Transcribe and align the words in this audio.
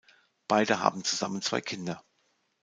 Beide 0.47 0.79
haben 0.79 1.03
zusammen 1.03 1.43
zwei 1.43 1.61
Kinder. 1.61 2.03